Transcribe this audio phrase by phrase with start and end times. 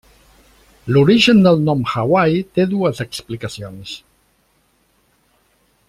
[0.95, 3.93] L'origen del nom Hawaii té dues explicacions.